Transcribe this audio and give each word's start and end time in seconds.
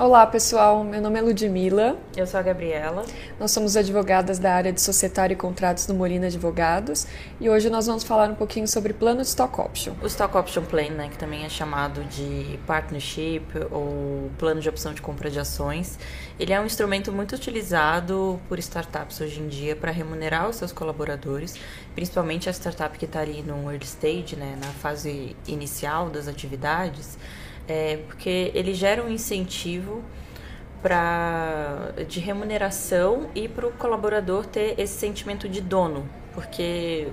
Olá, 0.00 0.26
pessoal. 0.26 0.82
Meu 0.82 0.98
nome 0.98 1.18
é 1.18 1.22
Ludmila. 1.22 1.94
Eu 2.16 2.26
sou 2.26 2.40
a 2.40 2.42
Gabriela. 2.42 3.04
Nós 3.38 3.50
somos 3.50 3.76
advogadas 3.76 4.38
da 4.38 4.54
área 4.54 4.72
de 4.72 4.80
societário 4.80 5.34
e 5.34 5.36
contratos 5.36 5.84
do 5.84 5.92
Molina 5.92 6.28
Advogados 6.28 7.06
e 7.38 7.50
hoje 7.50 7.68
nós 7.68 7.86
vamos 7.86 8.02
falar 8.02 8.30
um 8.30 8.34
pouquinho 8.34 8.66
sobre 8.66 8.94
plano 8.94 9.20
de 9.20 9.26
stock 9.26 9.60
option. 9.60 9.92
O 10.02 10.06
stock 10.06 10.34
option 10.38 10.64
plan, 10.64 10.88
né, 10.88 11.10
que 11.10 11.18
também 11.18 11.44
é 11.44 11.50
chamado 11.50 12.02
de 12.04 12.58
partnership 12.66 13.44
ou 13.70 14.30
plano 14.38 14.62
de 14.62 14.70
opção 14.70 14.94
de 14.94 15.02
compra 15.02 15.28
de 15.28 15.38
ações, 15.38 15.98
ele 16.38 16.54
é 16.54 16.58
um 16.58 16.64
instrumento 16.64 17.12
muito 17.12 17.34
utilizado 17.34 18.40
por 18.48 18.58
startups 18.58 19.20
hoje 19.20 19.38
em 19.38 19.48
dia 19.48 19.76
para 19.76 19.90
remunerar 19.90 20.48
os 20.48 20.56
seus 20.56 20.72
colaboradores, 20.72 21.56
principalmente 21.94 22.48
a 22.48 22.52
startup 22.54 22.96
que 22.98 23.04
está 23.04 23.20
ali 23.20 23.42
no 23.42 23.70
early 23.70 23.84
stage, 23.84 24.34
né, 24.34 24.56
na 24.58 24.68
fase 24.68 25.36
inicial 25.46 26.08
das 26.08 26.26
atividades 26.26 27.18
é, 27.68 27.98
porque 28.06 28.50
ele 28.54 28.74
gera 28.74 29.02
um 29.02 29.10
incentivo 29.10 30.02
para 30.82 31.92
de 32.08 32.20
remuneração 32.20 33.28
e 33.34 33.48
para 33.48 33.66
o 33.66 33.72
colaborador 33.72 34.46
ter 34.46 34.74
esse 34.78 34.94
sentimento 34.94 35.48
de 35.48 35.60
dono, 35.60 36.08
porque 36.32 37.08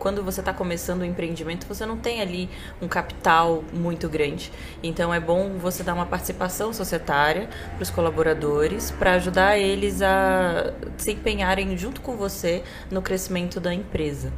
quando 0.00 0.24
você 0.24 0.40
está 0.40 0.52
começando 0.54 1.02
o 1.02 1.04
empreendimento, 1.04 1.66
você 1.66 1.84
não 1.84 1.98
tem 1.98 2.22
ali 2.22 2.48
um 2.80 2.88
capital 2.88 3.62
muito 3.70 4.08
grande. 4.08 4.50
Então 4.82 5.12
é 5.12 5.20
bom 5.20 5.58
você 5.58 5.82
dar 5.82 5.92
uma 5.92 6.06
participação 6.06 6.72
societária 6.72 7.50
para 7.74 7.82
os 7.82 7.90
colaboradores, 7.90 8.90
para 8.90 9.12
ajudar 9.12 9.58
eles 9.58 10.00
a 10.00 10.72
se 10.96 11.12
empenharem 11.12 11.76
junto 11.76 12.00
com 12.00 12.16
você 12.16 12.62
no 12.90 13.02
crescimento 13.02 13.60
da 13.60 13.74
empresa. 13.74 14.32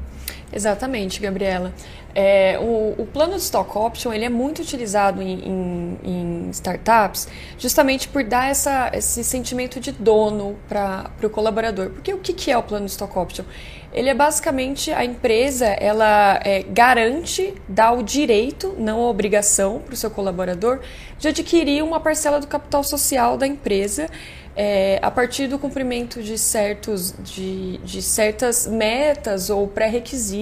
Exatamente, 0.53 1.21
Gabriela. 1.21 1.73
É, 2.15 2.59
o, 2.61 2.95
o, 2.99 3.07
plano 3.07 3.33
de 3.33 3.41
stock 3.41 3.77
option 3.77 4.13
ele 4.13 4.27
é 4.27 4.29
muito 4.29 4.61
utilizado 4.61 5.23
em, 5.23 5.49
em, 5.49 5.99
em 6.05 6.51
startups 6.51 7.27
justamente 7.57 8.07
por 8.07 8.23
dar 8.23 8.51
essa, 8.51 8.91
esse 8.93 9.25
sentimento 9.25 9.81
de 9.81 9.93
dono 9.93 10.57
para 10.69 11.11
o 11.23 11.31
colaborador. 11.31 11.89
Porque 11.89 12.13
o 12.13 12.19
que, 12.19 12.35
que 12.35 12.51
é 12.51 12.59
o 12.59 12.63
plano 12.63 12.85
de 12.85 12.93
stock 12.93 13.19
option? 13.19 13.47
Ele 13.95 14.11
é 14.11 14.15
basicamente 14.15 14.91
a 14.91 15.05
empresa, 15.05 15.67
ela 15.67 16.39
é, 16.45 16.63
garante, 16.63 17.55
dá 17.69 17.93
o 17.93 18.03
direito, 18.03 18.75
não 18.79 19.01
a 19.01 19.09
obrigação 19.09 19.81
para 19.81 19.95
o 19.95 19.97
seu 19.97 20.11
colaborador, 20.11 20.81
de 21.19 21.29
adquirir 21.29 21.83
uma 21.83 22.01
parcela 22.01 22.41
do 22.41 22.47
capital 22.47 22.83
social 22.85 23.37
da 23.37 23.47
empresa 23.47 24.09
é, 24.55 24.99
a 25.03 25.11
partir 25.11 25.47
do 25.47 25.59
cumprimento 25.59 26.23
de, 26.23 26.37
certos, 26.37 27.15
de, 27.23 27.79
de 27.79 28.03
certas 28.03 28.67
metas 28.67 29.49
ou 29.49 29.67
pré-requisitos 29.67 30.42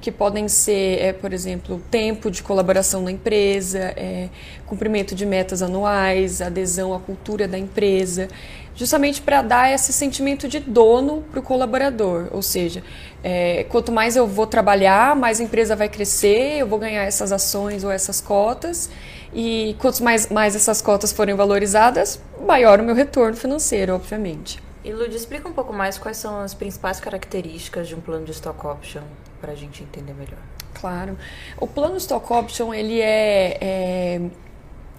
que 0.00 0.10
podem 0.10 0.48
ser, 0.48 1.00
é, 1.00 1.12
por 1.12 1.32
exemplo, 1.32 1.80
tempo 1.90 2.30
de 2.30 2.42
colaboração 2.42 3.02
na 3.02 3.12
empresa, 3.12 3.78
é, 3.96 4.28
cumprimento 4.66 5.14
de 5.14 5.24
metas 5.24 5.62
anuais, 5.62 6.42
adesão 6.42 6.92
à 6.92 6.98
cultura 6.98 7.46
da 7.46 7.56
empresa, 7.56 8.28
justamente 8.74 9.20
para 9.20 9.42
dar 9.42 9.72
esse 9.72 9.92
sentimento 9.92 10.48
de 10.48 10.58
dono 10.58 11.22
para 11.30 11.40
o 11.40 11.42
colaborador. 11.42 12.28
Ou 12.32 12.42
seja, 12.42 12.82
é, 13.22 13.64
quanto 13.68 13.92
mais 13.92 14.16
eu 14.16 14.26
vou 14.26 14.46
trabalhar, 14.46 15.14
mais 15.14 15.40
a 15.40 15.44
empresa 15.44 15.76
vai 15.76 15.88
crescer, 15.88 16.58
eu 16.58 16.66
vou 16.66 16.78
ganhar 16.78 17.04
essas 17.04 17.32
ações 17.32 17.84
ou 17.84 17.90
essas 17.90 18.20
cotas. 18.20 18.90
E 19.34 19.74
quanto 19.78 20.02
mais, 20.02 20.28
mais 20.28 20.54
essas 20.54 20.82
cotas 20.82 21.12
forem 21.12 21.34
valorizadas, 21.34 22.20
maior 22.46 22.80
o 22.80 22.82
meu 22.82 22.94
retorno 22.94 23.36
financeiro, 23.36 23.94
obviamente. 23.94 24.61
E 24.84 24.92
Lud, 24.92 25.14
explica 25.14 25.48
um 25.48 25.52
pouco 25.52 25.72
mais 25.72 25.96
quais 25.96 26.16
são 26.16 26.40
as 26.40 26.54
principais 26.54 26.98
características 26.98 27.86
de 27.88 27.94
um 27.94 28.00
plano 28.00 28.24
de 28.24 28.32
stock 28.32 28.66
option 28.66 29.02
para 29.40 29.52
a 29.52 29.54
gente 29.54 29.82
entender 29.82 30.12
melhor. 30.12 30.40
Claro. 30.74 31.16
O 31.58 31.66
plano 31.66 31.96
stock 31.96 32.32
option 32.32 32.74
ele 32.74 33.00
é, 33.00 33.58
é 33.60 34.20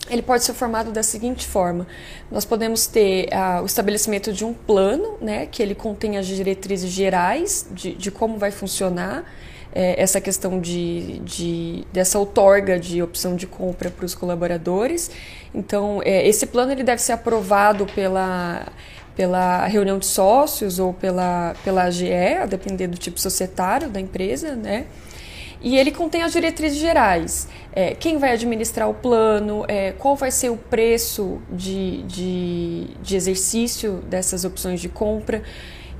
ele 0.09 0.21
pode 0.21 0.43
ser 0.43 0.53
formado 0.53 0.91
da 0.91 1.03
seguinte 1.03 1.47
forma: 1.47 1.87
nós 2.31 2.45
podemos 2.45 2.87
ter 2.87 3.27
uh, 3.27 3.61
o 3.61 3.65
estabelecimento 3.65 4.31
de 4.33 4.45
um 4.45 4.53
plano, 4.53 5.17
né, 5.21 5.45
que 5.45 5.61
ele 5.61 5.75
contém 5.75 6.17
as 6.17 6.27
diretrizes 6.27 6.89
gerais 6.89 7.67
de, 7.71 7.93
de 7.93 8.11
como 8.11 8.37
vai 8.37 8.51
funcionar 8.51 9.25
é, 9.73 10.01
essa 10.01 10.21
questão 10.21 10.59
de, 10.59 11.19
de, 11.19 11.87
dessa 11.91 12.19
outorga 12.19 12.79
de 12.79 13.01
opção 13.01 13.35
de 13.35 13.47
compra 13.47 13.89
para 13.89 14.05
os 14.05 14.13
colaboradores. 14.13 15.09
Então, 15.53 16.01
é, 16.03 16.27
esse 16.27 16.45
plano 16.45 16.71
ele 16.71 16.83
deve 16.83 17.01
ser 17.01 17.13
aprovado 17.13 17.85
pela, 17.87 18.67
pela 19.15 19.65
reunião 19.67 19.99
de 19.99 20.05
sócios 20.05 20.79
ou 20.79 20.93
pela, 20.93 21.55
pela 21.63 21.83
AGE, 21.83 22.13
a 22.41 22.45
depender 22.45 22.87
do 22.87 22.97
tipo 22.97 23.19
societário 23.19 23.89
da 23.89 23.99
empresa, 23.99 24.55
né? 24.55 24.85
E 25.61 25.77
ele 25.77 25.91
contém 25.91 26.21
as 26.23 26.33
diretrizes 26.33 26.77
gerais. 26.77 27.47
É, 27.71 27.95
quem 27.95 28.17
vai 28.17 28.33
administrar 28.33 28.89
o 28.89 28.93
plano, 28.93 29.63
é, 29.69 29.93
qual 29.93 30.13
vai 30.13 30.29
ser 30.29 30.49
o 30.49 30.57
preço 30.57 31.41
de, 31.49 32.03
de, 32.03 32.87
de 33.01 33.15
exercício 33.15 34.03
dessas 34.09 34.43
opções 34.43 34.81
de 34.81 34.89
compra. 34.89 35.41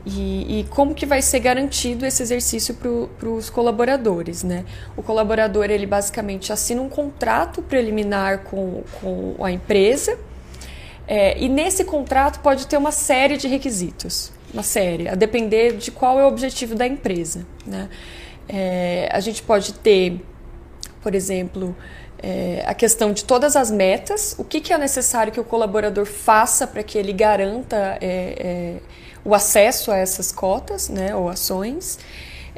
E, 0.06 0.60
e, 0.60 0.64
como 0.66 0.94
que 0.94 1.06
vai 1.06 1.22
ser 1.22 1.40
garantido 1.40 2.06
esse 2.06 2.22
exercício 2.22 2.76
para 3.18 3.30
os 3.30 3.50
colaboradores, 3.50 4.44
né? 4.44 4.66
O 4.98 5.02
colaborador, 5.02 5.72
ele 5.72 5.86
basicamente 5.86 6.52
assina 6.52 6.82
um 6.82 6.90
contrato 6.90 7.62
preliminar 7.62 8.40
com, 8.40 8.84
com 9.00 9.36
a 9.42 9.50
empresa 9.50 10.20
é, 11.08 11.38
e 11.38 11.50
nesse 11.50 11.84
contrato 11.84 12.40
pode 12.40 12.68
ter 12.68 12.78
uma 12.78 12.92
série 12.92 13.38
de 13.38 13.48
requisitos, 13.48 14.32
uma 14.54 14.64
série, 14.64 15.08
a 15.08 15.16
depender 15.16 15.78
de 15.78 15.92
qual 15.92 16.20
é 16.20 16.24
o 16.24 16.28
objetivo 16.28 16.76
da 16.76 16.88
empresa, 16.88 17.46
né? 17.66 17.90
É, 18.48 19.10
a 19.12 19.20
gente 19.20 19.42
pode 19.42 19.74
ter, 19.74 20.22
por 21.02 21.16
exemplo, 21.16 21.76
é, 22.22 22.64
a 22.66 22.74
questão 22.74 23.12
de 23.12 23.26
todas 23.26 23.56
as 23.56 23.70
metas, 23.70 24.36
o 24.38 24.44
que, 24.44 24.62
que 24.62 24.72
é 24.72 24.78
necessário 24.78 25.32
que 25.32 25.40
o 25.40 25.44
colaborador 25.44 26.06
faça 26.06 26.66
para 26.66 26.84
que 26.84 26.98
ele 26.98 27.14
garanta 27.14 27.98
é, 28.02 28.36
é 28.40 28.76
o 29.26 29.34
acesso 29.34 29.92
a 29.92 29.98
essas 29.98 30.32
cotas, 30.32 30.90
né, 30.90 31.16
ou 31.16 31.30
ações. 31.30 32.00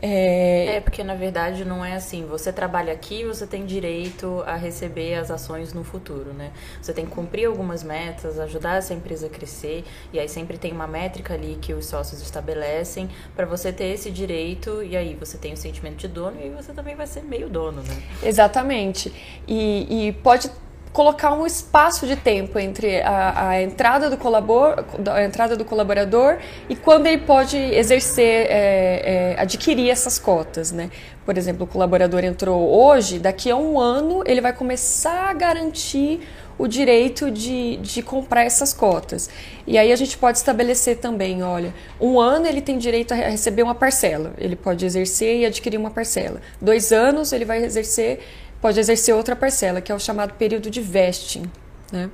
É... 0.02 0.76
é... 0.78 0.82
porque 0.82 1.04
na 1.04 1.16
verdade 1.16 1.66
não 1.66 1.84
é 1.84 1.94
assim. 1.94 2.26
Você 2.26 2.52
trabalha 2.52 2.94
aqui, 2.94 3.24
você 3.24 3.46
tem 3.46 3.66
direito 3.66 4.44
a 4.46 4.56
receber 4.56 5.16
as 5.16 5.32
ações 5.32 5.74
no 5.74 5.84
futuro, 5.84 6.34
né? 6.34 6.52
Você 6.82 6.94
tem 6.94 7.06
que 7.06 7.12
cumprir 7.12 7.46
algumas 7.46 7.84
metas, 7.84 8.40
ajudar 8.40 8.78
essa 8.78 8.94
empresa 8.94 9.28
a 9.28 9.30
crescer, 9.30 9.84
e 10.12 10.20
aí 10.20 10.28
sempre 10.28 10.58
tem 10.58 10.72
uma 10.72 10.88
métrica 10.88 11.34
ali 11.34 11.58
que 11.62 11.74
os 11.74 11.86
sócios 11.86 12.22
estabelecem 12.22 13.10
para 13.36 13.46
você 13.46 13.72
ter 13.72 13.86
esse 13.86 14.12
direito, 14.12 14.84
e 14.84 14.96
aí 14.96 15.16
você 15.16 15.38
tem 15.38 15.54
o 15.54 15.58
sentimento 15.58 15.98
de 15.98 16.08
dono 16.08 16.38
e 16.42 16.50
você 16.50 16.74
também 16.74 16.96
vai 16.96 17.08
ser 17.08 17.24
meio 17.24 17.50
dono, 17.50 17.82
né? 17.82 18.04
Exatamente. 18.24 19.14
E, 19.48 20.08
e 20.08 20.12
pode 20.14 20.50
colocar 20.96 21.34
um 21.34 21.46
espaço 21.46 22.08
de 22.08 22.16
tempo 22.16 22.58
entre 22.58 23.02
a, 23.02 23.50
a 23.50 23.62
entrada, 23.62 24.10
do 24.10 24.16
colabor, 24.16 24.86
a 25.12 25.26
entrada 25.26 25.58
do 25.58 25.66
colaborador 25.66 26.38
e 26.70 26.76
quando 26.76 27.06
ele 27.08 27.18
pode 27.18 27.58
exercer, 27.58 28.48
é, 28.50 29.34
é, 29.36 29.36
adquirir 29.38 29.90
essas 29.90 30.18
cotas. 30.18 30.72
Né? 30.72 30.90
Por 31.26 31.38
exemplo, 31.38 31.66
o 31.66 31.68
colaborador 31.68 32.24
entrou 32.24 32.74
hoje, 32.74 33.20
daqui 33.20 33.52
a 33.52 33.58
um 33.58 33.78
ano 33.78 34.24
ele 34.26 34.40
vai 34.40 34.54
começar 34.54 35.32
a 35.32 35.34
garantir 35.34 36.22
o 36.58 36.66
direito 36.66 37.30
de, 37.30 37.76
de 37.78 38.02
comprar 38.02 38.46
essas 38.46 38.74
cotas. 38.74 39.30
E 39.68 39.78
aí 39.78 39.92
a 39.92 39.96
gente 39.98 40.18
pode 40.18 40.38
estabelecer 40.38 40.98
também, 40.98 41.44
olha, 41.44 41.74
um 42.00 42.22
ano 42.22 42.48
ele 42.48 42.62
tem 42.62 42.78
direito 42.78 43.14
a 43.14 43.18
receber 43.18 43.64
uma 43.64 43.76
parcela, 43.76 44.34
ele 44.38 44.56
pode 44.56 44.86
exercer 44.86 45.42
e 45.42 45.46
adquirir 45.46 45.78
uma 45.78 45.92
parcela. 45.92 46.40
Dois 46.62 46.94
anos 46.94 47.34
ele 47.34 47.44
vai 47.44 47.64
exercer 47.66 48.22
pode 48.62 48.80
exercer 48.80 49.14
outra 49.14 49.36
parcela, 49.36 49.82
que 49.82 49.92
é 49.92 49.96
o 49.96 50.00
chamado 50.00 50.34
período 50.34 50.70
de 50.70 50.82
vesting. 50.82 51.50
Né? 51.92 52.10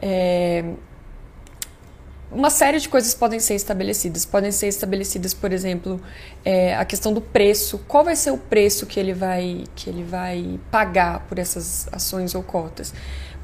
É, 0.00 0.64
uma 2.32 2.48
série 2.48 2.78
de 2.78 2.88
coisas 2.88 3.12
podem 3.12 3.40
ser 3.40 3.54
estabelecidas. 3.54 4.24
Podem 4.24 4.52
ser 4.52 4.68
estabelecidas, 4.68 5.34
por 5.34 5.52
exemplo, 5.52 6.00
é, 6.44 6.76
a 6.76 6.84
questão 6.84 7.12
do 7.12 7.20
preço. 7.20 7.78
Qual 7.88 8.04
vai 8.04 8.14
ser 8.14 8.30
o 8.30 8.38
preço 8.38 8.86
que 8.86 9.00
ele 9.00 9.12
vai, 9.12 9.64
que 9.74 9.90
ele 9.90 10.04
vai 10.04 10.60
pagar 10.70 11.26
por 11.26 11.38
essas 11.38 11.88
ações 11.92 12.34
ou 12.34 12.42
cotas? 12.42 12.94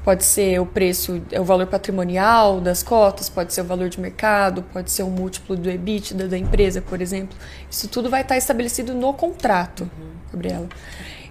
Pode 0.05 0.23
ser 0.23 0.57
o 0.61 0.65
preço, 0.65 1.21
é 1.33 1.41
o 1.41 1.43
valor 1.43 1.67
patrimonial 1.67 2.61
das 2.61 2.81
cotas, 2.81 3.27
pode 3.27 3.53
ser 3.53 3.59
o 3.59 3.65
valor 3.65 3.89
de 3.89 3.99
mercado, 3.99 4.63
pode 4.71 4.89
ser 4.89 5.03
o 5.03 5.09
múltiplo 5.09 5.57
do 5.57 5.69
EBITDA 5.69 6.29
da 6.29 6.37
empresa, 6.37 6.81
por 6.81 7.01
exemplo. 7.01 7.37
Isso 7.69 7.89
tudo 7.89 8.09
vai 8.09 8.21
estar 8.21 8.37
estabelecido 8.37 8.93
no 8.93 9.13
contrato, 9.13 9.81
uhum. 9.81 10.11
Gabriela. 10.31 10.69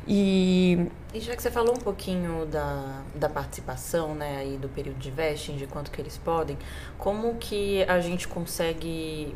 E, 0.06 0.86
e 1.12 1.20
já 1.20 1.34
que 1.34 1.42
você 1.42 1.50
falou 1.50 1.74
um 1.74 1.80
pouquinho 1.80 2.46
da, 2.46 3.02
da 3.14 3.28
participação, 3.28 4.14
né, 4.14 4.36
aí 4.38 4.56
do 4.56 4.68
período 4.68 4.98
de 4.98 5.10
vesting, 5.10 5.56
de 5.56 5.66
quanto 5.66 5.90
que 5.90 6.00
eles 6.00 6.16
podem, 6.16 6.56
como 6.96 7.34
que 7.34 7.82
a 7.84 8.00
gente 8.00 8.28
consegue 8.28 9.34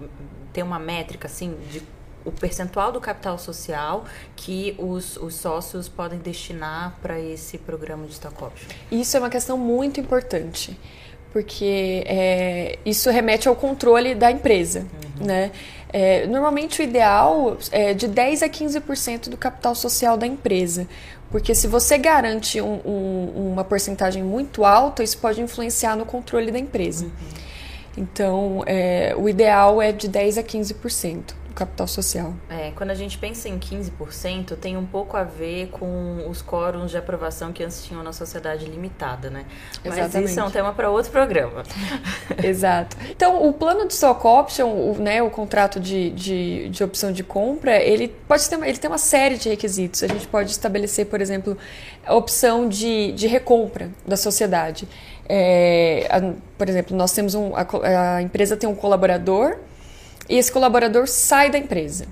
ter 0.52 0.62
uma 0.62 0.78
métrica, 0.78 1.26
assim, 1.26 1.56
de 1.70 1.82
o 2.24 2.30
percentual 2.30 2.92
do 2.92 3.00
capital 3.00 3.38
social 3.38 4.04
que 4.36 4.74
os, 4.78 5.16
os 5.16 5.34
sócios 5.34 5.88
podem 5.88 6.18
destinar 6.18 6.94
para 7.00 7.18
esse 7.18 7.58
programa 7.58 8.06
de 8.06 8.12
stock 8.12 8.44
option? 8.44 8.68
Isso 8.90 9.16
é 9.16 9.20
uma 9.20 9.30
questão 9.30 9.56
muito 9.56 10.00
importante, 10.00 10.78
porque 11.32 12.02
é, 12.06 12.78
isso 12.84 13.10
remete 13.10 13.48
ao 13.48 13.56
controle 13.56 14.14
da 14.14 14.30
empresa, 14.30 14.80
uhum. 14.80 15.26
né? 15.26 15.50
É, 15.92 16.26
normalmente 16.26 16.80
o 16.80 16.84
ideal 16.84 17.56
é 17.72 17.92
de 17.92 18.06
10 18.06 18.42
a 18.42 18.48
15% 18.48 19.28
do 19.28 19.36
capital 19.36 19.74
social 19.74 20.16
da 20.16 20.26
empresa. 20.26 20.86
Porque 21.30 21.54
se 21.54 21.66
você 21.66 21.96
garante 21.96 22.60
um, 22.60 22.80
um, 22.84 23.52
uma 23.52 23.64
porcentagem 23.64 24.22
muito 24.22 24.64
alta, 24.64 25.02
isso 25.02 25.18
pode 25.18 25.40
influenciar 25.40 25.96
no 25.96 26.04
controle 26.04 26.50
da 26.50 26.58
empresa. 26.58 27.04
Uhum. 27.04 27.10
Então, 27.96 28.62
é, 28.66 29.14
o 29.16 29.28
ideal 29.28 29.80
é 29.80 29.92
de 29.92 30.08
10 30.08 30.38
a 30.38 30.42
15% 30.42 31.16
do 31.16 31.39
capital 31.60 31.86
social. 31.86 32.32
É, 32.48 32.72
quando 32.74 32.90
a 32.90 32.94
gente 32.94 33.18
pensa 33.18 33.46
em 33.46 33.58
15%, 33.58 34.56
tem 34.56 34.78
um 34.78 34.86
pouco 34.86 35.14
a 35.16 35.24
ver 35.24 35.68
com 35.68 36.26
os 36.28 36.40
quóruns 36.40 36.90
de 36.90 36.96
aprovação 36.96 37.52
que 37.52 37.62
antes 37.62 37.84
tinham 37.84 38.02
na 38.02 38.14
sociedade 38.14 38.64
limitada, 38.64 39.28
né? 39.28 39.44
Mas 39.84 39.98
Exatamente. 39.98 40.30
isso 40.30 40.40
é 40.40 40.44
um 40.44 40.50
tema 40.50 40.72
para 40.72 40.88
outro 40.88 41.12
programa. 41.12 41.62
Exato. 42.42 42.96
Então, 43.10 43.46
o 43.46 43.52
plano 43.52 43.86
de 43.86 43.92
stock 43.92 44.26
option, 44.26 44.68
o, 44.68 44.96
né, 44.98 45.22
o 45.22 45.28
contrato 45.28 45.78
de, 45.78 46.10
de, 46.10 46.70
de 46.70 46.82
opção 46.82 47.12
de 47.12 47.22
compra, 47.22 47.76
ele 47.76 48.08
pode 48.08 48.48
ter, 48.48 48.58
ele 48.62 48.78
tem 48.78 48.90
uma 48.90 48.98
série 48.98 49.36
de 49.36 49.50
requisitos. 49.50 50.02
A 50.02 50.08
gente 50.08 50.26
pode 50.26 50.50
estabelecer, 50.50 51.06
por 51.06 51.20
exemplo, 51.20 51.58
a 52.06 52.14
opção 52.14 52.68
de, 52.68 53.12
de 53.12 53.26
recompra 53.26 53.90
da 54.06 54.16
sociedade. 54.16 54.88
É, 55.28 56.08
a, 56.10 56.32
por 56.56 56.68
exemplo, 56.70 56.96
nós 56.96 57.12
temos 57.12 57.34
um, 57.34 57.52
a, 57.54 58.16
a 58.16 58.22
empresa 58.22 58.56
tem 58.56 58.68
um 58.68 58.74
colaborador 58.74 59.58
e 60.30 60.38
esse 60.38 60.50
colaborador 60.50 61.08
sai 61.08 61.50
da 61.50 61.58
empresa. 61.58 62.06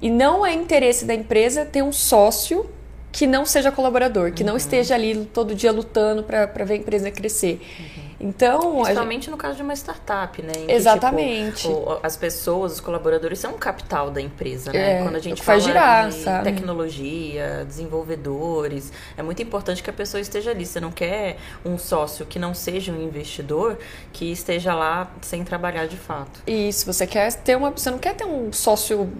E 0.00 0.10
não 0.10 0.44
é 0.44 0.52
interesse 0.52 1.04
da 1.04 1.14
empresa 1.14 1.64
ter 1.64 1.82
um 1.82 1.92
sócio 1.92 2.68
que 3.12 3.26
não 3.26 3.44
seja 3.44 3.70
colaborador, 3.70 4.32
que 4.32 4.42
uhum. 4.42 4.50
não 4.50 4.56
esteja 4.56 4.94
ali 4.94 5.28
todo 5.32 5.54
dia 5.54 5.70
lutando 5.70 6.22
para 6.22 6.64
ver 6.64 6.74
a 6.74 6.76
empresa 6.76 7.10
crescer. 7.10 7.60
Uhum. 7.78 7.99
Então, 8.20 8.82
principalmente 8.82 9.22
gente... 9.22 9.30
no 9.30 9.36
caso 9.36 9.56
de 9.56 9.62
uma 9.62 9.72
startup, 9.74 10.42
né? 10.42 10.52
Exatamente. 10.68 11.62
Tipo, 11.62 11.98
as 12.02 12.16
pessoas, 12.16 12.72
os 12.72 12.80
colaboradores 12.80 13.38
são 13.38 13.52
o 13.52 13.58
capital 13.58 14.10
da 14.10 14.20
empresa, 14.20 14.72
né? 14.72 15.00
É, 15.00 15.02
Quando 15.02 15.16
a 15.16 15.20
gente 15.20 15.42
fala 15.42 15.58
girar, 15.58 16.08
de 16.10 16.14
sabe? 16.16 16.44
tecnologia, 16.44 17.64
desenvolvedores, 17.66 18.92
é 19.16 19.22
muito 19.22 19.42
importante 19.42 19.82
que 19.82 19.88
a 19.88 19.92
pessoa 19.92 20.20
esteja 20.20 20.50
ali. 20.50 20.66
Você 20.66 20.80
não 20.80 20.92
quer 20.92 21.38
um 21.64 21.78
sócio 21.78 22.26
que 22.26 22.38
não 22.38 22.52
seja 22.52 22.92
um 22.92 23.02
investidor 23.02 23.78
que 24.12 24.30
esteja 24.30 24.74
lá 24.74 25.10
sem 25.22 25.42
trabalhar 25.42 25.86
de 25.86 25.96
fato. 25.96 26.42
Isso, 26.46 26.84
você 26.84 27.06
quer 27.06 27.32
ter 27.32 27.56
uma, 27.56 27.70
você 27.70 27.90
não 27.90 27.98
quer 27.98 28.14
ter 28.14 28.26
um 28.26 28.52
sócio 28.52 29.10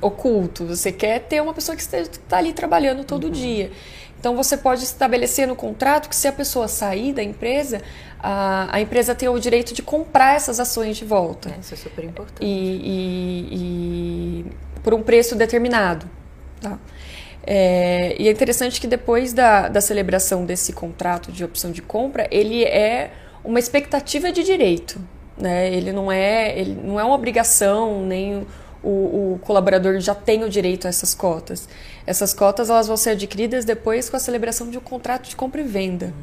oculto, 0.00 0.66
você 0.66 0.92
quer 0.92 1.20
ter 1.20 1.40
uma 1.40 1.54
pessoa 1.54 1.76
que 1.76 1.82
está 1.82 2.36
ali 2.36 2.52
trabalhando 2.52 3.04
todo 3.04 3.24
uhum. 3.24 3.30
dia. 3.30 3.70
Então 4.18 4.34
você 4.34 4.56
pode 4.56 4.82
estabelecer 4.82 5.46
no 5.46 5.54
contrato 5.54 6.08
que 6.08 6.16
se 6.16 6.26
a 6.26 6.32
pessoa 6.32 6.68
sair 6.68 7.12
da 7.12 7.22
empresa, 7.22 7.82
a, 8.18 8.68
a 8.74 8.80
empresa 8.80 9.14
tem 9.14 9.28
o 9.28 9.38
direito 9.38 9.74
de 9.74 9.82
comprar 9.82 10.34
essas 10.34 10.58
ações 10.58 10.96
de 10.96 11.04
volta. 11.04 11.50
É, 11.50 11.60
isso 11.60 11.74
é 11.74 11.76
super 11.76 12.04
importante. 12.04 12.44
E, 12.44 12.46
e, 12.46 13.48
e 13.52 14.46
por 14.82 14.94
um 14.94 15.02
preço 15.02 15.36
determinado. 15.36 16.08
Tá? 16.60 16.78
É, 17.46 18.16
e 18.18 18.26
é 18.26 18.30
interessante 18.30 18.80
que 18.80 18.86
depois 18.86 19.32
da, 19.32 19.68
da 19.68 19.80
celebração 19.80 20.44
desse 20.44 20.72
contrato 20.72 21.30
de 21.30 21.44
opção 21.44 21.70
de 21.70 21.80
compra, 21.80 22.26
ele 22.30 22.64
é 22.64 23.12
uma 23.44 23.58
expectativa 23.58 24.32
de 24.32 24.42
direito. 24.42 25.00
Né? 25.38 25.72
Ele, 25.72 25.92
não 25.92 26.10
é, 26.10 26.58
ele 26.58 26.76
não 26.82 26.98
é 26.98 27.04
uma 27.04 27.14
obrigação, 27.14 28.04
nem 28.04 28.46
o, 28.86 29.34
o, 29.34 29.38
colaborador 29.40 29.98
já 30.00 30.14
tem 30.14 30.44
o 30.44 30.48
direito 30.48 30.86
a 30.86 30.88
essas 30.88 31.14
cotas. 31.14 31.68
Essas 32.06 32.32
cotas 32.32 32.70
elas 32.70 32.86
vão 32.86 32.96
ser 32.96 33.10
adquiridas 33.10 33.64
depois 33.64 34.08
com 34.08 34.16
a 34.16 34.20
celebração 34.20 34.70
de 34.70 34.78
um 34.78 34.80
contrato 34.80 35.28
de 35.28 35.34
compra 35.34 35.60
e 35.60 35.64
venda, 35.64 36.14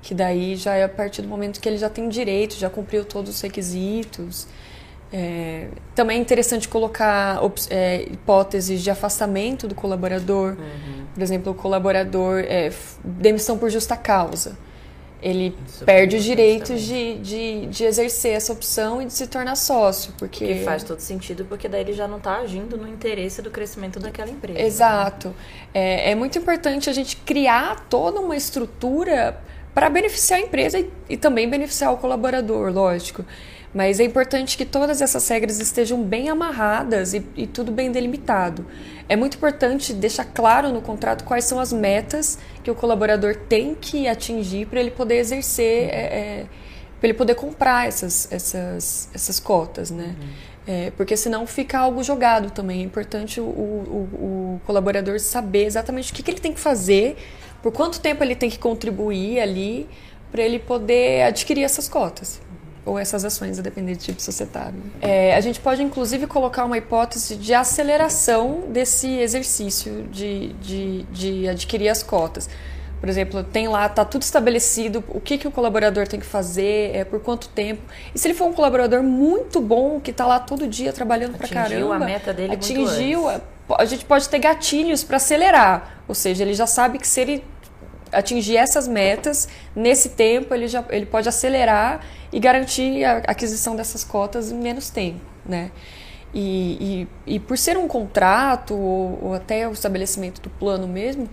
que 0.00 0.14
daí 0.14 0.56
já 0.56 0.74
é 0.74 0.84
a 0.84 0.88
partir 0.88 1.22
do 1.22 1.28
momento 1.28 1.60
que 1.60 1.68
ele 1.68 1.76
já 1.76 1.90
tem 1.90 2.08
direito, 2.08 2.54
já 2.56 2.70
cumpriu 2.70 3.04
todos 3.04 3.34
os 3.34 3.40
requisitos. 3.40 4.48
É, 5.12 5.68
também 5.94 6.18
é 6.18 6.20
interessante 6.20 6.68
colocar 6.68 7.38
é, 7.70 8.02
hipóteses 8.02 8.82
de 8.82 8.90
afastamento 8.90 9.68
do 9.68 9.74
colaborador. 9.74 10.56
Uhum. 10.58 11.06
Por 11.14 11.22
exemplo, 11.22 11.52
o 11.52 11.54
colaborador 11.54 12.40
é, 12.40 12.72
demissão 13.04 13.58
por 13.58 13.70
justa 13.70 13.96
causa 13.96 14.56
ele 15.22 15.54
Isso 15.66 15.84
perde 15.84 16.16
os 16.16 16.24
direitos 16.24 16.82
de, 16.82 17.18
de, 17.18 17.66
de, 17.66 17.84
exercer 17.84 18.32
essa 18.32 18.52
opção 18.52 19.00
e 19.00 19.06
de 19.06 19.12
se 19.12 19.26
tornar 19.26 19.56
sócio, 19.56 20.12
porque... 20.18 20.46
Que 20.46 20.64
faz 20.64 20.82
todo 20.82 21.00
sentido, 21.00 21.44
porque 21.44 21.68
daí 21.68 21.80
ele 21.80 21.92
já 21.92 22.06
não 22.06 22.18
está 22.18 22.38
agindo 22.38 22.76
no 22.76 22.86
interesse 22.86 23.40
do 23.40 23.50
crescimento 23.50 23.98
daquela 23.98 24.30
empresa. 24.30 24.60
Exato. 24.60 25.28
Né? 25.28 25.34
É, 25.74 26.10
é 26.10 26.14
muito 26.14 26.38
importante 26.38 26.90
a 26.90 26.92
gente 26.92 27.16
criar 27.16 27.86
toda 27.88 28.20
uma 28.20 28.36
estrutura 28.36 29.40
para 29.74 29.90
beneficiar 29.90 30.40
a 30.40 30.42
empresa 30.42 30.78
e, 30.78 30.90
e 31.08 31.16
também 31.16 31.48
beneficiar 31.48 31.92
o 31.92 31.96
colaborador, 31.96 32.72
lógico. 32.72 33.24
Mas 33.76 34.00
é 34.00 34.04
importante 34.04 34.56
que 34.56 34.64
todas 34.64 35.02
essas 35.02 35.28
regras 35.28 35.60
estejam 35.60 36.02
bem 36.02 36.30
amarradas 36.30 37.12
e, 37.12 37.22
e, 37.36 37.46
tudo 37.46 37.70
bem 37.70 37.92
delimitado. 37.92 38.64
É 39.06 39.14
muito 39.14 39.36
importante 39.36 39.92
deixar 39.92 40.24
claro 40.24 40.72
no 40.72 40.80
contrato 40.80 41.24
quais 41.24 41.44
são 41.44 41.60
as 41.60 41.74
metas 41.74 42.38
que 42.64 42.70
o 42.70 42.74
colaborador 42.74 43.36
tem 43.36 43.74
que 43.74 44.08
atingir 44.08 44.64
para 44.66 44.80
ele 44.80 44.90
poder 44.90 45.16
exercer, 45.16 45.90
é, 45.90 45.98
é, 45.98 46.46
para 46.98 47.08
ele 47.10 47.18
poder 47.18 47.34
comprar 47.34 47.86
essas, 47.86 48.26
essas, 48.32 49.10
essas 49.12 49.38
cotas, 49.38 49.90
né? 49.90 50.16
Uhum. 50.18 50.28
É, 50.66 50.90
porque 50.96 51.14
senão 51.14 51.46
fica 51.46 51.78
algo 51.78 52.02
jogado 52.02 52.50
também. 52.50 52.80
É 52.80 52.82
importante 52.82 53.42
o, 53.42 53.44
o, 53.44 54.08
o 54.14 54.60
colaborador 54.64 55.20
saber 55.20 55.66
exatamente 55.66 56.12
o 56.12 56.14
que, 56.14 56.22
que 56.22 56.30
ele 56.30 56.40
tem 56.40 56.54
que 56.54 56.60
fazer, 56.60 57.18
por 57.62 57.72
quanto 57.72 58.00
tempo 58.00 58.24
ele 58.24 58.34
tem 58.34 58.48
que 58.48 58.58
contribuir 58.58 59.38
ali 59.38 59.86
para 60.32 60.42
ele 60.42 60.58
poder 60.58 61.24
adquirir 61.24 61.62
essas 61.62 61.90
cotas 61.90 62.40
ou 62.86 62.98
essas 62.98 63.24
ações, 63.24 63.58
a 63.58 63.62
depender 63.62 63.96
do 63.96 63.98
tipo 63.98 64.22
societário. 64.22 64.78
É, 65.02 65.34
a 65.34 65.40
gente 65.40 65.58
pode, 65.58 65.82
inclusive, 65.82 66.26
colocar 66.28 66.64
uma 66.64 66.78
hipótese 66.78 67.34
de 67.34 67.52
aceleração 67.52 68.64
desse 68.68 69.08
exercício 69.18 70.04
de, 70.04 70.52
de, 70.54 71.02
de 71.10 71.48
adquirir 71.48 71.88
as 71.88 72.02
cotas. 72.04 72.48
Por 73.00 73.08
exemplo, 73.08 73.44
tem 73.44 73.68
lá, 73.68 73.86
está 73.86 74.04
tudo 74.04 74.22
estabelecido, 74.22 75.04
o 75.08 75.20
que, 75.20 75.36
que 75.36 75.46
o 75.46 75.50
colaborador 75.50 76.06
tem 76.06 76.18
que 76.18 76.24
fazer, 76.24 76.94
é, 76.94 77.04
por 77.04 77.20
quanto 77.20 77.48
tempo. 77.48 77.82
E 78.14 78.18
se 78.18 78.26
ele 78.26 78.34
for 78.34 78.46
um 78.46 78.52
colaborador 78.52 79.02
muito 79.02 79.60
bom, 79.60 80.00
que 80.00 80.12
está 80.12 80.24
lá 80.24 80.38
todo 80.38 80.66
dia 80.66 80.92
trabalhando 80.92 81.36
para 81.36 81.48
caramba... 81.48 81.74
Atingiu 81.74 81.92
a 81.92 81.98
meta 81.98 82.32
dele 82.32 82.54
Atingiu, 82.54 83.28
a, 83.28 83.40
a 83.78 83.84
gente 83.84 84.04
pode 84.04 84.28
ter 84.28 84.38
gatilhos 84.38 85.04
para 85.04 85.18
acelerar. 85.18 86.02
Ou 86.08 86.14
seja, 86.14 86.42
ele 86.42 86.54
já 86.54 86.66
sabe 86.66 86.98
que 86.98 87.06
se 87.06 87.20
ele 87.20 87.44
atingir 88.12 88.56
essas 88.56 88.86
metas, 88.86 89.48
nesse 89.74 90.10
tempo 90.10 90.54
ele, 90.54 90.68
já, 90.68 90.84
ele 90.90 91.06
pode 91.06 91.28
acelerar 91.28 92.00
e 92.32 92.38
garantir 92.38 93.04
a 93.04 93.18
aquisição 93.26 93.76
dessas 93.76 94.04
cotas 94.04 94.50
em 94.50 94.56
menos 94.56 94.90
tempo, 94.90 95.20
né? 95.44 95.70
E, 96.34 97.06
e, 97.26 97.34
e 97.36 97.40
por 97.40 97.56
ser 97.56 97.78
um 97.78 97.88
contrato 97.88 98.74
ou, 98.74 99.18
ou, 99.22 99.34
até 99.34 99.66
o 99.66 99.72
estabelecimento 99.72 100.40
do 100.40 100.50
plano 100.50 100.86
mesmo, 100.86 101.28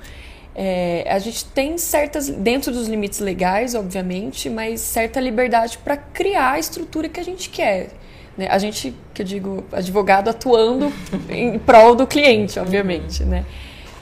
é, 0.56 1.06
a 1.10 1.20
gente 1.20 1.46
tem 1.46 1.78
certas, 1.78 2.30
dentro 2.30 2.72
dos 2.72 2.88
limites 2.88 3.20
legais, 3.20 3.76
obviamente, 3.76 4.50
mas 4.50 4.80
certa 4.82 5.20
liberdade 5.20 5.78
para 5.80 5.98
criar 5.98 6.52
a 6.52 6.60
estrutura 6.60 7.10
que 7.10 7.20
a 7.20 7.24
gente 7.24 7.50
quer. 7.50 7.90
Né? 8.38 8.48
A 8.50 8.58
gente, 8.58 8.96
que 9.14 9.24
eu 9.24 9.26
digo, 9.26 9.66
advogado 9.72 10.30
atuando 10.30 10.94
em 11.30 11.58
prol 11.60 11.96
do 11.96 12.08
cliente, 12.08 12.60
obviamente, 12.60 13.24
né? 13.24 13.46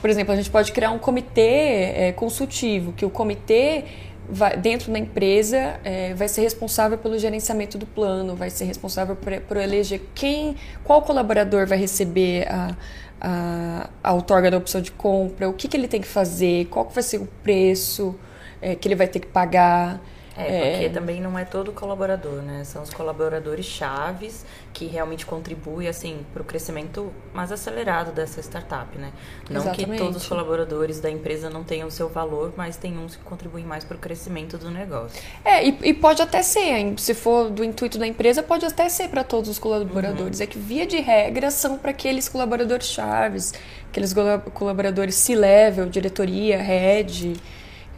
Por 0.02 0.10
exemplo, 0.10 0.32
a 0.32 0.36
gente 0.36 0.50
pode 0.50 0.72
criar 0.72 0.90
um 0.90 0.98
comitê 0.98 1.92
é, 1.94 2.12
consultivo, 2.12 2.92
que 2.92 3.04
o 3.04 3.10
comitê 3.10 3.84
vai, 4.28 4.56
dentro 4.56 4.92
da 4.92 4.98
empresa 4.98 5.78
é, 5.84 6.12
vai 6.12 6.26
ser 6.26 6.40
responsável 6.42 6.98
pelo 6.98 7.16
gerenciamento 7.16 7.78
do 7.78 7.86
plano, 7.86 8.34
vai 8.34 8.50
ser 8.50 8.64
responsável 8.64 9.14
por, 9.14 9.32
por 9.42 9.56
eleger 9.56 10.00
quem, 10.12 10.56
qual 10.82 11.02
colaborador 11.02 11.68
vai 11.68 11.78
receber 11.78 12.48
a, 12.48 12.76
a, 13.20 13.90
a 14.02 14.12
outorga 14.12 14.50
da 14.50 14.58
opção 14.58 14.80
de 14.80 14.90
compra, 14.90 15.48
o 15.48 15.52
que, 15.52 15.68
que 15.68 15.76
ele 15.76 15.86
tem 15.86 16.00
que 16.00 16.08
fazer, 16.08 16.66
qual 16.66 16.84
que 16.84 16.94
vai 16.94 17.02
ser 17.04 17.18
o 17.18 17.28
preço 17.44 18.12
é, 18.60 18.74
que 18.74 18.88
ele 18.88 18.96
vai 18.96 19.06
ter 19.06 19.20
que 19.20 19.28
pagar. 19.28 20.00
É, 20.36 20.70
porque 20.70 20.84
é... 20.86 20.88
também 20.88 21.20
não 21.20 21.38
é 21.38 21.44
todo 21.44 21.72
colaborador, 21.72 22.42
né? 22.42 22.64
São 22.64 22.82
os 22.82 22.90
colaboradores 22.90 23.66
chaves 23.66 24.46
que 24.72 24.86
realmente 24.86 25.26
contribuem, 25.26 25.88
assim, 25.88 26.24
para 26.32 26.42
o 26.42 26.44
crescimento 26.44 27.12
mais 27.34 27.52
acelerado 27.52 28.12
dessa 28.12 28.40
startup, 28.40 28.96
né? 28.96 29.12
Não 29.50 29.60
Exatamente. 29.60 29.90
que 29.90 29.98
todos 29.98 30.22
os 30.22 30.26
colaboradores 30.26 31.00
da 31.00 31.10
empresa 31.10 31.50
não 31.50 31.62
tenham 31.62 31.88
o 31.88 31.90
seu 31.90 32.08
valor, 32.08 32.54
mas 32.56 32.76
tem 32.76 32.98
uns 32.98 33.16
que 33.16 33.22
contribuem 33.22 33.64
mais 33.64 33.84
para 33.84 33.96
o 33.96 34.00
crescimento 34.00 34.56
do 34.56 34.70
negócio. 34.70 35.20
É, 35.44 35.66
e, 35.66 35.78
e, 35.82 35.94
pode 35.94 36.22
até 36.22 36.42
ser, 36.42 36.94
se 36.98 37.14
for 37.14 37.50
do 37.50 37.62
intuito 37.62 37.98
da 37.98 38.06
empresa, 38.06 38.42
pode 38.42 38.64
até 38.64 38.88
ser 38.88 39.08
para 39.08 39.22
todos 39.22 39.50
os 39.50 39.58
colaboradores. 39.58 40.38
Uhum. 40.38 40.44
É 40.44 40.46
que, 40.46 40.58
via 40.58 40.86
de 40.86 40.98
regra, 40.98 41.50
são 41.50 41.76
para 41.76 41.90
aqueles 41.90 42.28
colaboradores 42.28 42.86
chaves, 42.86 43.52
aqueles 43.90 44.14
colaboradores 44.54 45.14
C-level, 45.16 45.86
diretoria, 45.86 46.56
head 46.56 47.34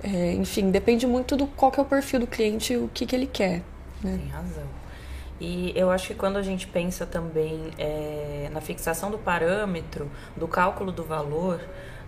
é, 0.05 0.33
enfim, 0.35 0.71
depende 0.71 1.07
muito 1.07 1.35
do 1.35 1.47
qual 1.47 1.73
é 1.79 1.81
o 1.81 1.85
perfil 1.85 2.21
do 2.21 2.27
cliente 2.27 2.75
e 2.75 2.77
o 2.77 2.91
que, 2.93 3.07
que 3.07 3.17
ele 3.17 3.27
quer. 3.27 3.63
Né? 4.03 4.19
Tem 4.19 4.29
razão. 4.29 4.69
E 5.41 5.73
eu 5.75 5.91
acho 5.91 6.09
que 6.09 6.15
quando 6.15 6.37
a 6.37 6.43
gente 6.43 6.67
pensa 6.67 7.07
também 7.07 7.71
é, 7.79 8.51
na 8.53 8.61
fixação 8.61 9.11
do 9.11 9.19
parâmetro, 9.19 10.11
do 10.37 10.47
cálculo 10.47 10.93
do 10.93 11.03
valor, 11.03 11.59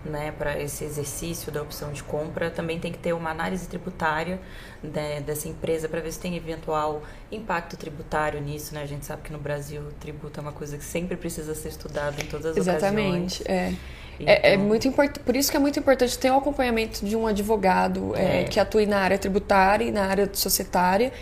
né, 0.07 0.31
para 0.31 0.59
esse 0.61 0.83
exercício 0.83 1.51
da 1.51 1.61
opção 1.61 1.91
de 1.91 2.03
compra, 2.03 2.49
também 2.49 2.79
tem 2.79 2.91
que 2.91 2.97
ter 2.99 3.13
uma 3.13 3.29
análise 3.31 3.67
tributária 3.67 4.39
né, 4.81 5.21
dessa 5.21 5.47
empresa 5.47 5.87
para 5.89 6.01
ver 6.01 6.11
se 6.11 6.19
tem 6.19 6.35
eventual 6.35 7.03
impacto 7.31 7.77
tributário 7.77 8.41
nisso, 8.41 8.73
né? 8.73 8.81
A 8.83 8.85
gente 8.85 9.05
sabe 9.05 9.21
que 9.23 9.31
no 9.31 9.39
Brasil 9.39 9.81
tributo 9.99 10.39
é 10.39 10.41
uma 10.43 10.51
coisa 10.53 10.77
que 10.77 10.85
sempre 10.85 11.17
precisa 11.17 11.53
ser 11.55 11.69
estudada 11.69 12.21
em 12.21 12.25
todas 12.27 12.57
as 12.57 12.57
Exatamente, 12.57 13.41
ocasiões. 13.41 13.41
é. 13.45 13.73
Então, 14.19 14.41
É, 14.43 14.53
é 14.53 14.57
muito 14.57 14.87
importante, 14.87 15.19
por 15.23 15.35
isso 15.35 15.51
que 15.51 15.57
é 15.57 15.59
muito 15.59 15.77
importante 15.79 16.17
ter 16.17 16.31
o 16.31 16.37
acompanhamento 16.37 17.05
de 17.05 17.15
um 17.15 17.27
advogado 17.27 18.15
é, 18.15 18.43
É. 18.43 18.43
que 18.45 18.59
atue 18.59 18.85
na 18.87 18.99
área 18.99 19.17
tributária 19.19 19.85
e 19.85 19.91
na 19.91 20.05
área 20.07 20.29
societária 20.33 21.13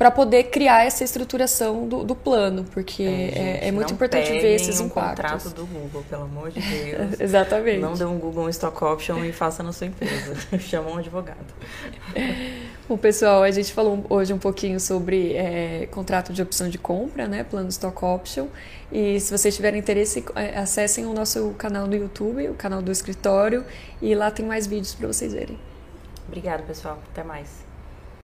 para 0.00 0.10
poder 0.10 0.44
criar 0.44 0.86
essa 0.86 1.04
estruturação 1.04 1.86
do, 1.86 2.02
do 2.02 2.16
plano, 2.16 2.64
porque 2.72 3.02
é, 3.02 3.26
gente, 3.26 3.64
é 3.66 3.70
muito 3.70 3.88
não 3.88 3.94
importante 3.96 4.30
ver 4.30 4.54
esses 4.54 4.80
um 4.80 4.86
impactos. 4.86 5.30
contrato 5.44 5.50
do 5.50 5.66
Google, 5.66 6.02
pelo 6.08 6.22
amor 6.22 6.50
de 6.50 6.58
Deus. 6.66 7.20
Exatamente. 7.20 7.80
Não 7.80 7.92
dê 7.92 8.06
um 8.06 8.18
Google 8.18 8.46
um 8.46 8.48
Stock 8.48 8.82
Option 8.82 9.22
e 9.26 9.30
faça 9.30 9.62
na 9.62 9.74
sua 9.74 9.88
empresa. 9.88 10.34
Chama 10.58 10.92
um 10.92 10.96
advogado. 10.96 11.44
Bom, 12.88 12.96
pessoal, 12.96 13.42
a 13.42 13.50
gente 13.50 13.74
falou 13.74 14.02
hoje 14.08 14.32
um 14.32 14.38
pouquinho 14.38 14.80
sobre 14.80 15.34
é, 15.34 15.86
contrato 15.90 16.32
de 16.32 16.40
opção 16.40 16.70
de 16.70 16.78
compra, 16.78 17.28
né, 17.28 17.44
plano 17.44 17.68
Stock 17.68 18.02
Option. 18.02 18.46
E 18.90 19.20
se 19.20 19.30
vocês 19.30 19.54
tiverem 19.54 19.78
interesse, 19.78 20.24
é, 20.34 20.58
acessem 20.58 21.04
o 21.04 21.12
nosso 21.12 21.50
canal 21.58 21.86
no 21.86 21.94
YouTube, 21.94 22.48
o 22.48 22.54
canal 22.54 22.80
do 22.80 22.90
escritório, 22.90 23.66
e 24.00 24.14
lá 24.14 24.30
tem 24.30 24.46
mais 24.46 24.66
vídeos 24.66 24.94
para 24.94 25.08
vocês 25.08 25.34
verem. 25.34 25.58
Obrigada, 26.26 26.62
pessoal. 26.62 26.98
Até 27.12 27.22
mais. 27.22 27.69